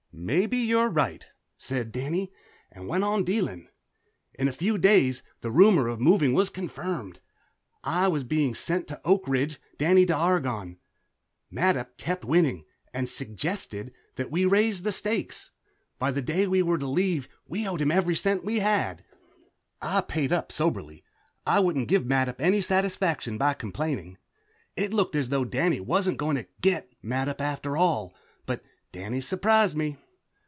[0.13, 1.25] "Maybe you're right,"
[1.57, 2.31] said Danny,
[2.71, 3.69] and went on dealing.
[4.35, 7.21] In a few days the rumor of moving was confirmed;
[7.83, 10.77] I was being sent to Oak Ridge, Danny to Argonne.
[11.49, 15.49] Mattup kept winning, and "suggested" that we raise the stakes.
[15.97, 19.03] By the day that we were to leave we owed him every cent we had.
[19.81, 21.03] I paid up soberly;
[21.47, 24.17] I wouldn't give Mattup any satisfaction by complaining.
[24.75, 28.13] It looked as though Danny wasn't going to "get" Mattup after all.
[28.45, 29.95] But Danny surprised me.